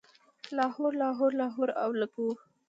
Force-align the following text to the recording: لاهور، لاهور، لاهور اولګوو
لاهور، 0.55 0.91
لاهور، 1.01 1.31
لاهور 1.39 1.69
اولګوو 1.83 2.29